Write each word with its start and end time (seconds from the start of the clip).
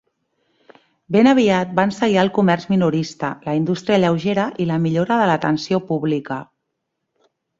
Ben 1.15 1.27
aviat 1.31 1.75
van 1.79 1.91
seguir 1.97 2.17
el 2.21 2.31
comerç 2.37 2.63
minorista, 2.71 3.29
la 3.49 3.55
indústria 3.59 3.99
lleugera 4.03 4.47
i 4.65 4.69
la 4.71 4.81
millora 4.87 5.21
de 5.23 5.29
l'atenció 5.33 5.81
pública. 5.93 6.39